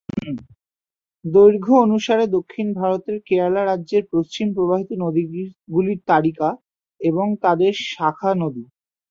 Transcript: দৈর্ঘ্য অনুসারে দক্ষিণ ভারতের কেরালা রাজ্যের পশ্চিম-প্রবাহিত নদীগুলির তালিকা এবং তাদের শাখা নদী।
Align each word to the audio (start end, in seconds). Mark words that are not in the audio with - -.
দৈর্ঘ্য 1.25 1.73
অনুসারে 1.79 2.25
দক্ষিণ 2.35 2.67
ভারতের 2.73 3.17
কেরালা 3.27 3.61
রাজ্যের 3.63 4.03
পশ্চিম-প্রবাহিত 4.13 4.89
নদীগুলির 5.03 5.99
তালিকা 6.07 6.49
এবং 7.01 7.27
তাদের 7.43 7.73
শাখা 7.89 8.31
নদী। 8.35 8.63